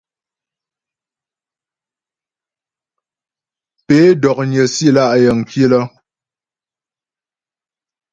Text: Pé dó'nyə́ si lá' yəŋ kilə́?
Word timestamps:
Pé 3.85 3.99
dó'nyə́ 4.21 4.65
si 4.75 4.87
lá' 4.95 5.19
yəŋ 5.23 5.39
kilə́? 5.49 5.83